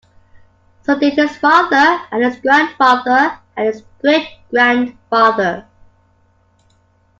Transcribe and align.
So 0.81 0.97
did 0.97 1.13
his 1.13 1.37
father, 1.37 2.01
and 2.11 2.23
his 2.23 2.37
grandfather, 2.39 3.37
and 3.55 3.67
his 3.67 3.83
great-grandfather! 3.99 5.67